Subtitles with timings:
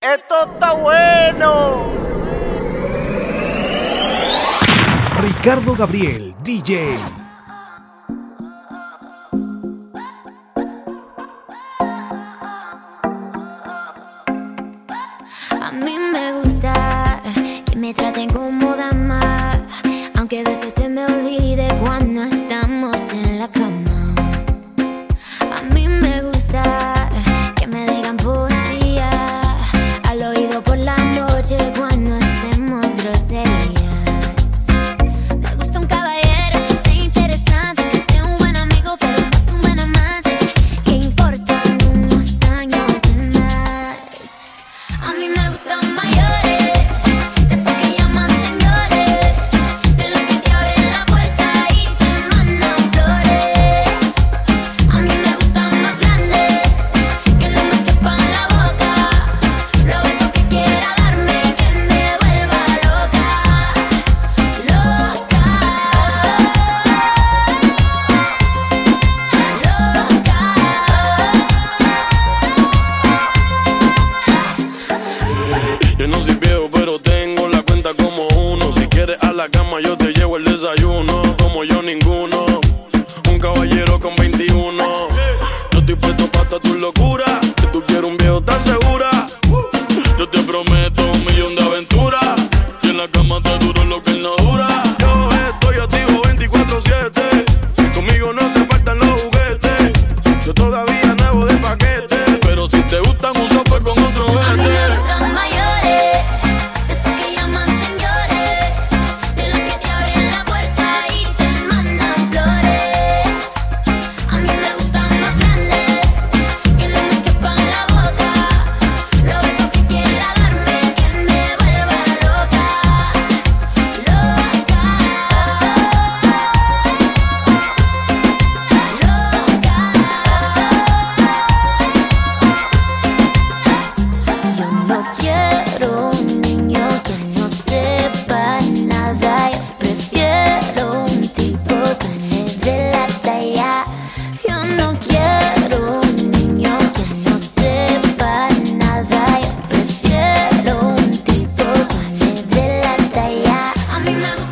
[0.00, 1.92] ¡Esto está bueno!
[5.20, 6.94] Ricardo Gabriel, DJ.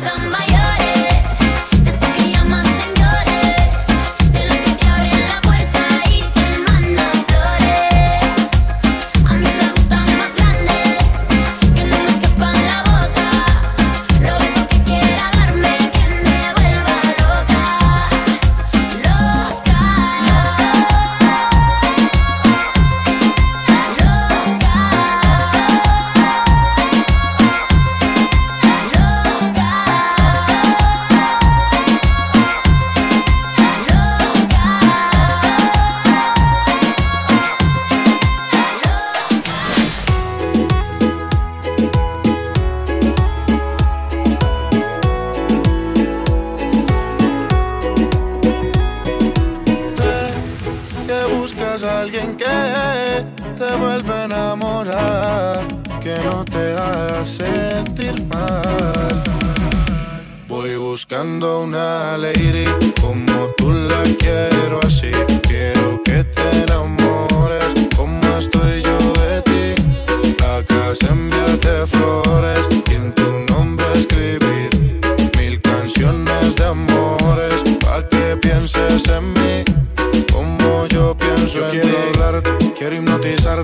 [0.07, 0.46] the mic.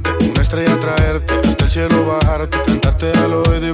[0.02, 3.72] una estrella traerte, hasta el cielo bajarte, cantarte al oído y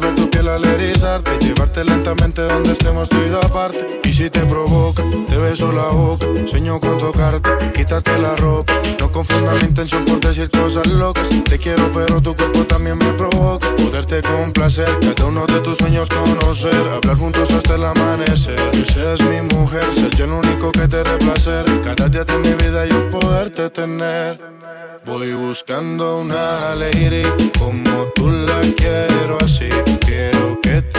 [1.39, 3.99] llevarte lentamente donde estemos tú y aparte.
[4.03, 8.73] Y si te provoca, te beso la boca, sueño con tocarte, quítate la ropa.
[8.99, 11.27] No confunda mi intención por decir cosas locas.
[11.45, 13.67] Te quiero, pero tu cuerpo también me provoca.
[13.75, 18.59] Poderte complacer, cada uno de tus sueños conocer, hablar juntos hasta el amanecer.
[18.71, 21.65] Que seas mi mujer, ser yo el único que te dé placer.
[21.83, 24.39] Cada día de mi vida yo poderte tener.
[25.05, 27.23] Voy buscando una lady
[27.57, 29.69] como tú la quiero así.
[30.05, 30.98] Quiero que te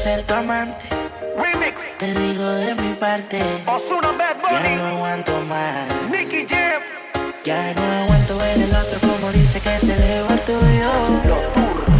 [0.00, 0.86] ser tu amante.
[1.98, 3.38] Te digo de mi parte.
[4.50, 5.86] Ya no aguanto más.
[6.10, 6.80] Nicky Jam.
[7.44, 10.90] Ya no aguanto ver el otro como dice que se eleva el tuyo.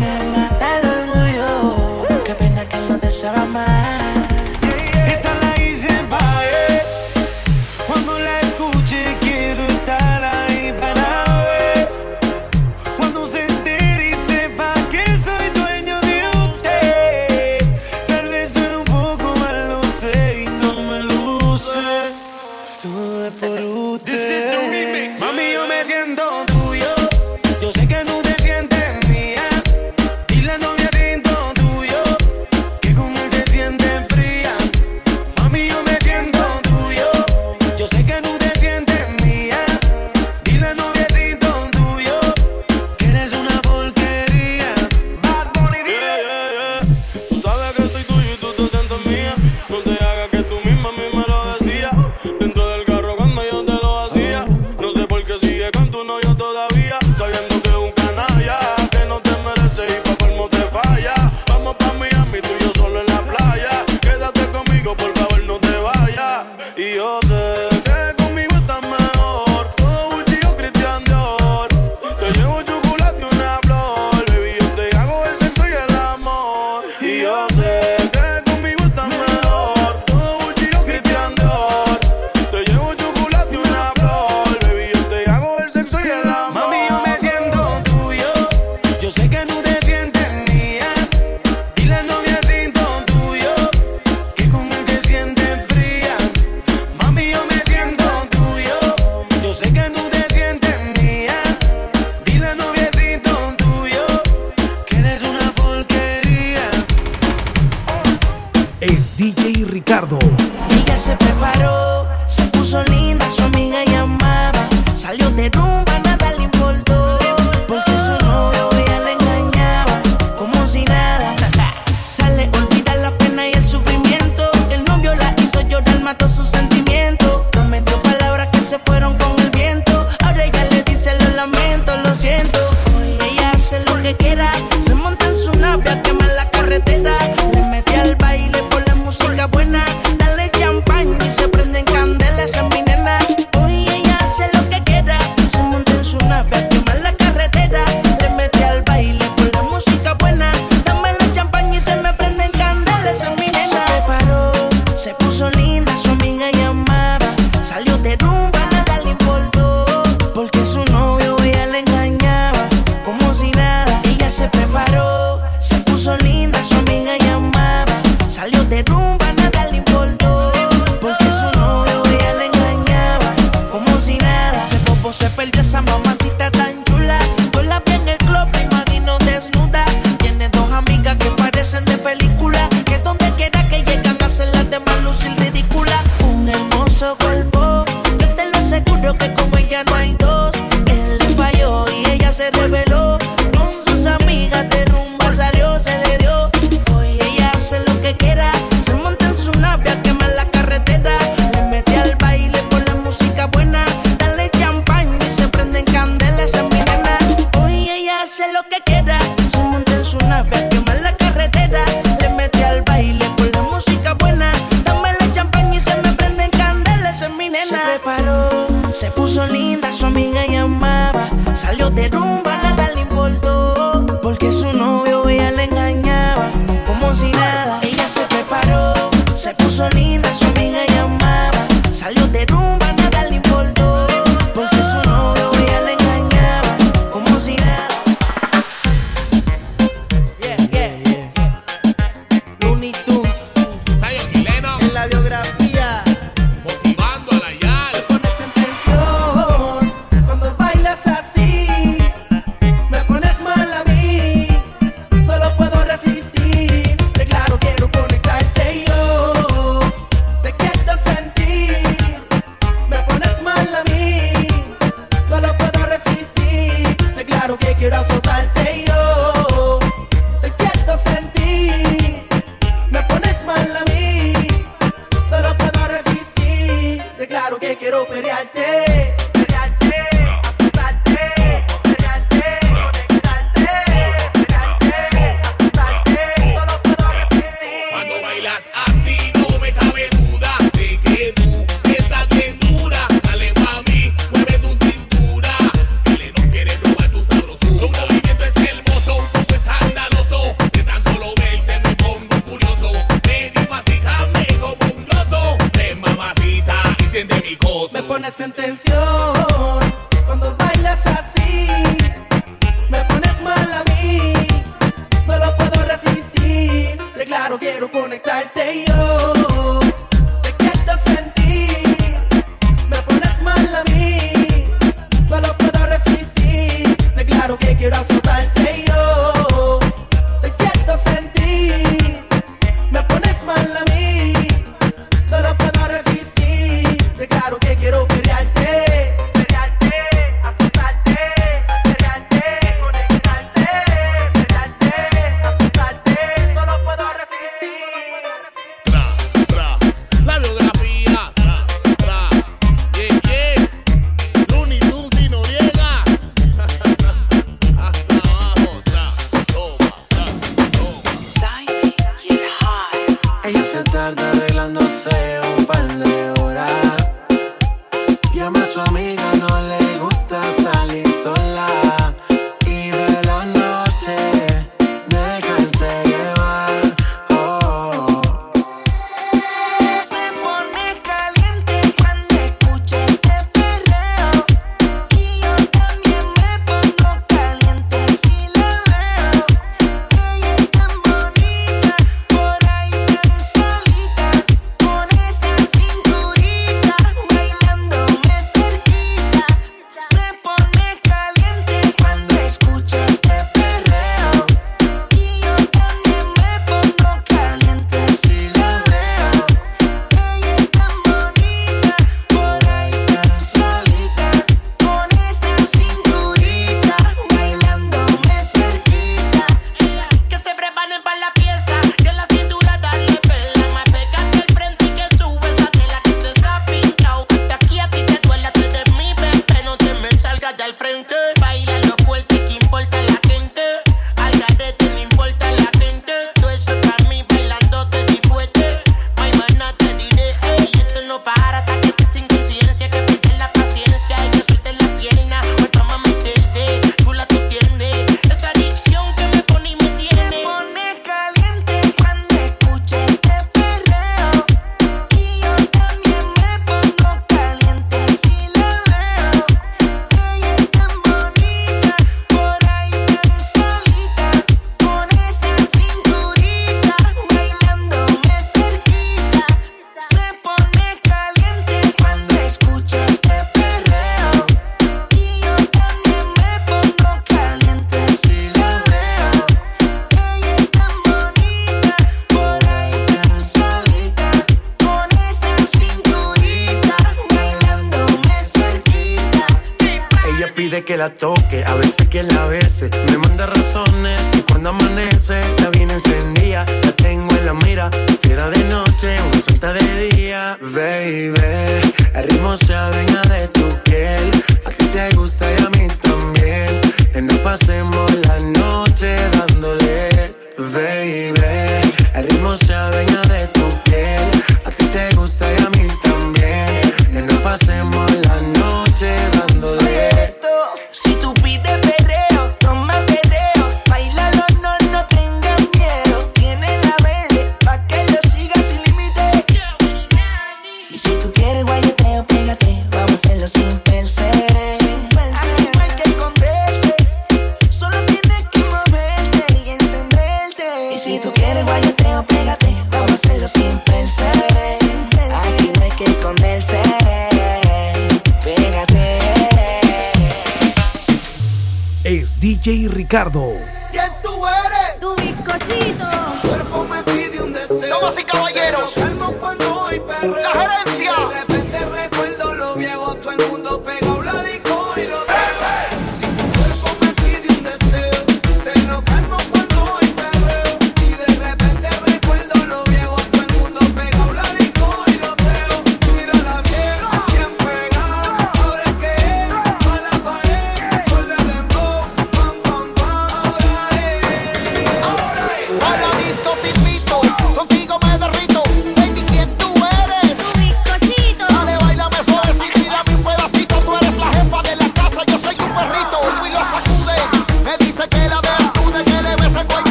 [0.00, 2.24] Me mata el orgullo.
[2.24, 3.10] Qué pena que no te
[3.48, 4.19] más.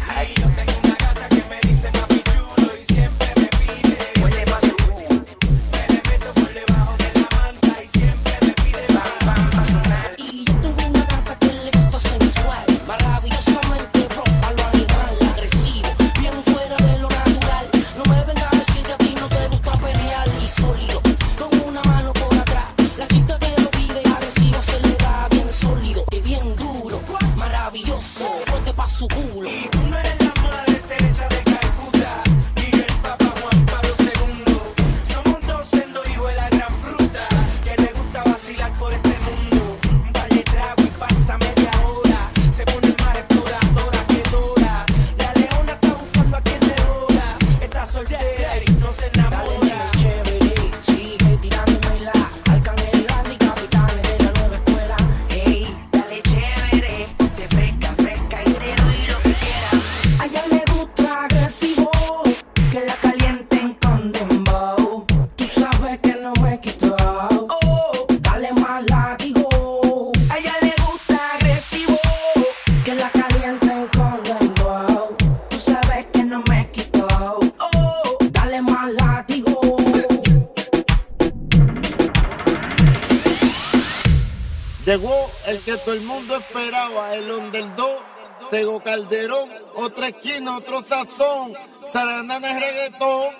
[0.00, 0.43] Y
[84.86, 88.02] Llegó el que todo el mundo esperaba, el underdog,
[88.50, 91.54] Tego Calderón, otra esquina, otro sazón,
[91.90, 93.34] Sarandana es reggaetón.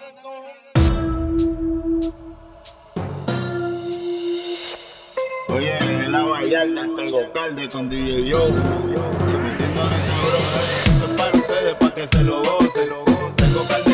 [5.49, 10.45] Oye, en la Vallarta, Tego Calde con DJ Yo, se metiendo en el cabrón,
[10.87, 12.89] esto es para ustedes, para que se lo gocen,
[13.37, 13.94] Tego Calderón.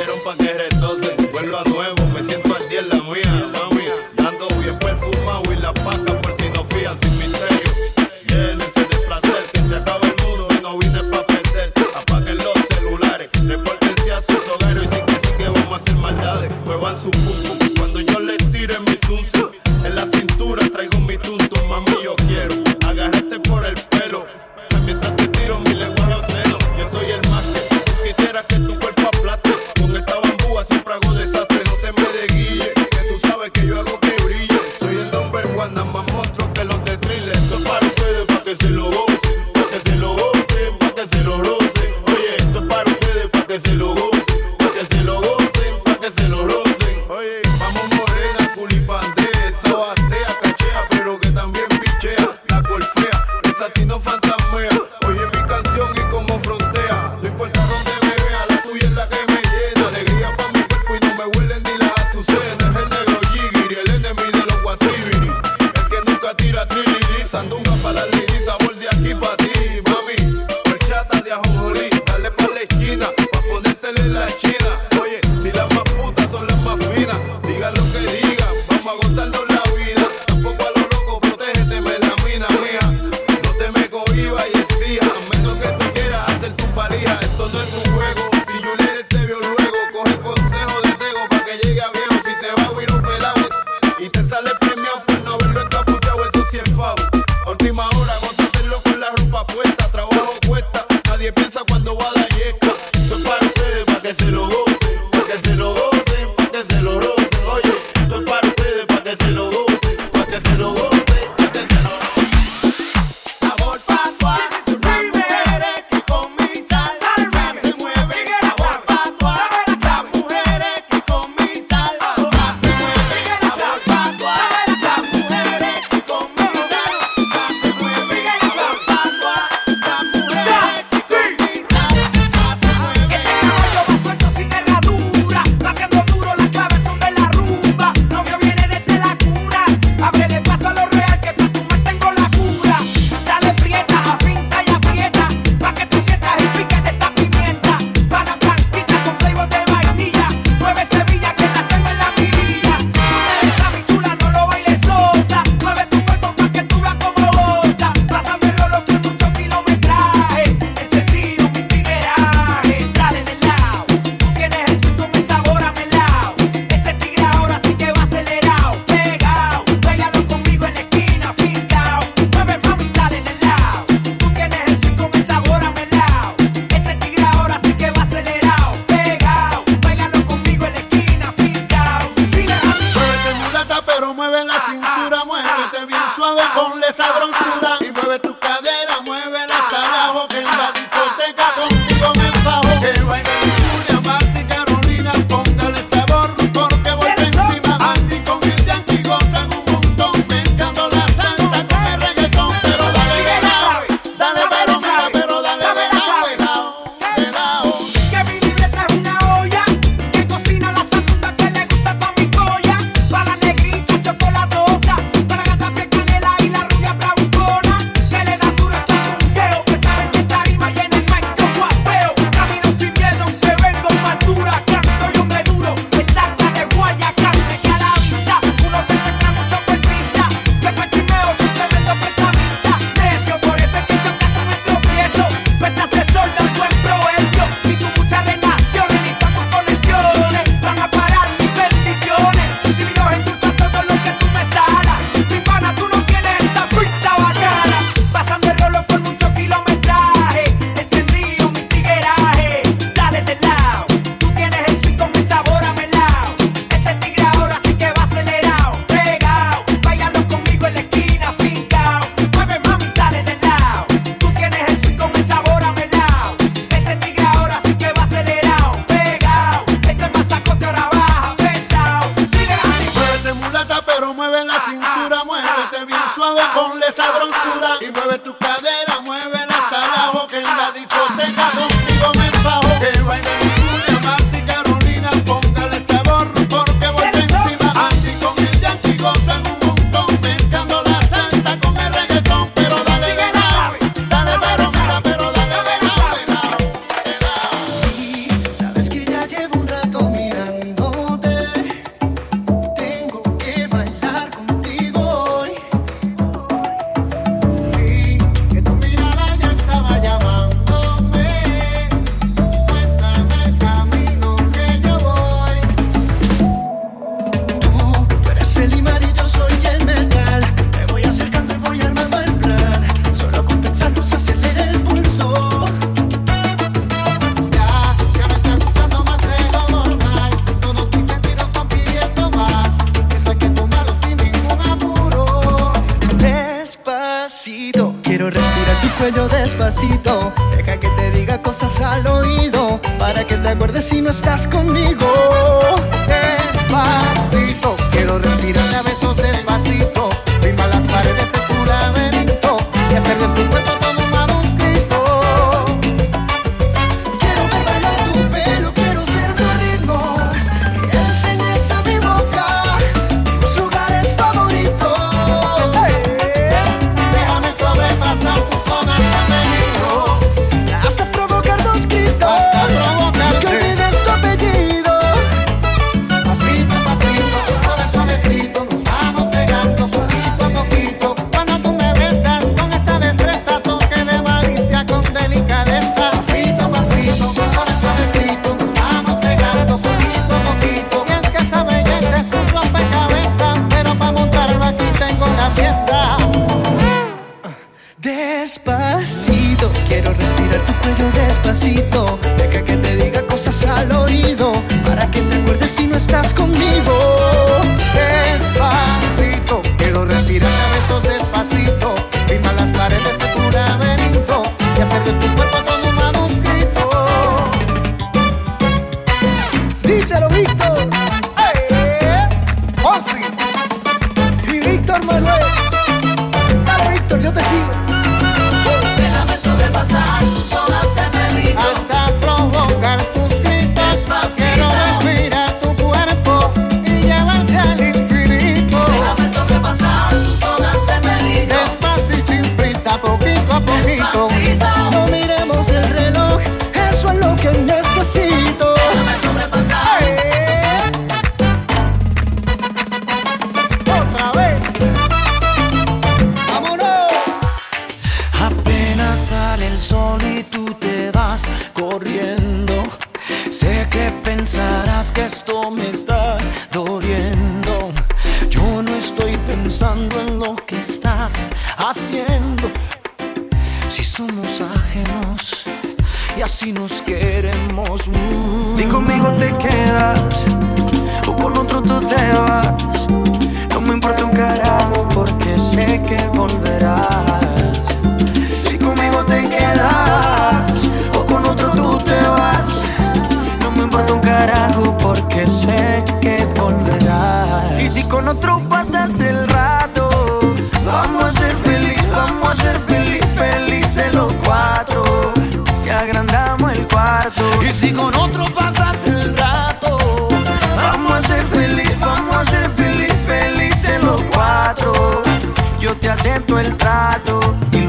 [281.51, 281.80] Chicago.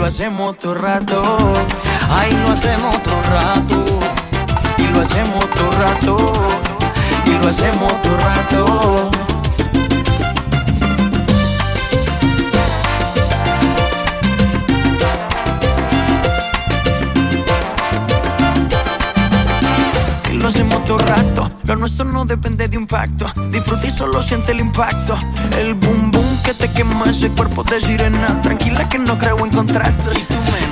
[0.02, 1.22] lo hacemos todo rato.
[2.10, 3.86] Ay, lo hacemos todo rato.
[4.80, 6.34] Y lo hacemos todo rato.
[7.24, 9.20] Y lo hacemos todo rato.
[21.71, 23.31] Lo nuestro no depende de un pacto.
[23.49, 25.17] Disfruta y solo siente el impacto.
[25.57, 28.41] El boom boom que te quema ese cuerpo de sirena.
[28.41, 30.17] Tranquila que no creo en contratos.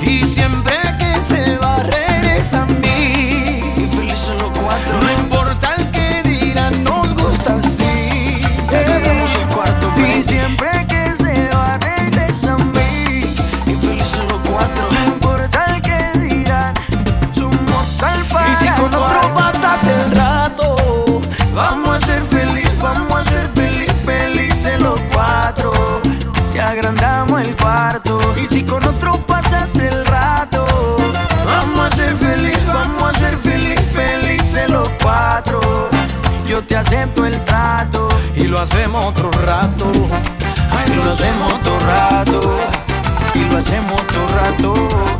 [0.02, 2.89] Y siempre que se va, regresa a mí.
[36.50, 39.86] Yo te acepto el trato y lo hacemos otro rato.
[40.72, 42.56] Ay, lo hacemos otro rato.
[43.36, 45.19] Y lo hacemos otro rato.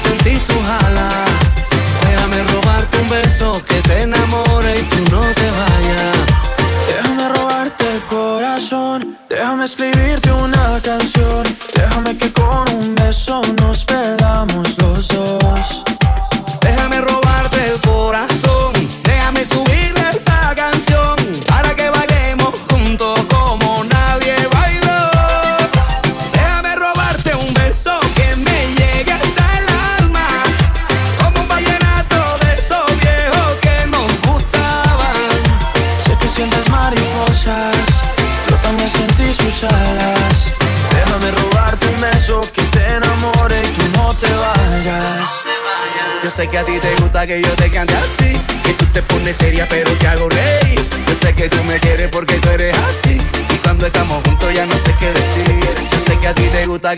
[0.00, 1.08] Sentí su jala.
[2.08, 4.59] Déjame robarte un beso que te enamore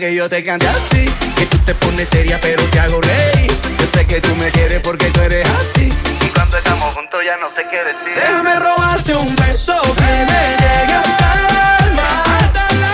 [0.03, 1.05] que yo te cante así.
[1.37, 3.51] Que tú te pones seria pero te hago reír.
[3.79, 5.93] Yo sé que tú me quieres porque tú eres así.
[6.25, 8.13] Y cuando estamos juntos ya no sé qué decir.
[8.13, 12.09] Déjame robarte un beso que me llegue hasta el alma.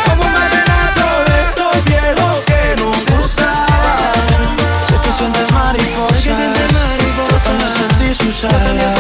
[0.06, 4.58] Como un vallenato de esos viejos que nos gustaban.
[4.88, 6.34] Sé que sientes mariposas, yo
[7.48, 9.00] también sentí sus alas.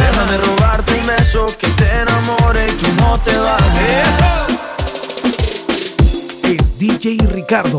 [0.00, 3.65] Déjame robarte un beso que te enamore y tú no te vayas.
[6.98, 7.76] DJ Ricardo.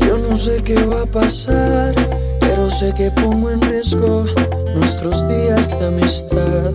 [0.00, 1.94] Yo no sé qué va a pasar,
[2.40, 4.24] pero sé que pongo en riesgo
[4.74, 6.72] nuestros días de amistad.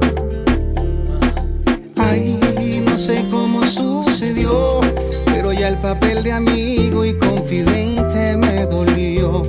[1.98, 2.40] Ay,
[2.86, 4.82] no sé cómo sucedió,
[5.26, 9.42] pero ya el papel de amigo y confidente me dolió.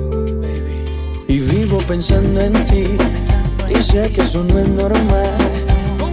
[1.27, 2.87] Y vivo pensando en ti,
[3.69, 5.37] y sé que eso no es normal.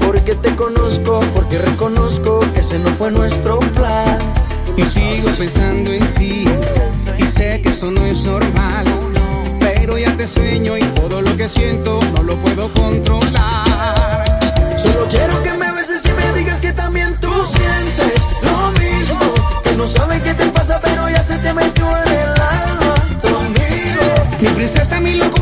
[0.06, 4.41] Porque te conozco, porque reconozco que ese no fue nuestro plan.
[4.76, 6.44] Y sigo pensando en sí,
[7.18, 8.84] y sé que eso no es normal.
[9.60, 14.40] Pero ya te sueño y todo lo que siento no lo puedo controlar.
[14.78, 19.18] Solo quiero que me beses y me digas que también tú sientes lo mismo.
[19.62, 22.94] Que no sabes qué te pasa, pero ya se te metió en el alma.
[23.20, 24.04] Conmigo.
[24.40, 25.41] Mi princesa, mi locura,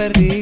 [0.00, 0.40] perdí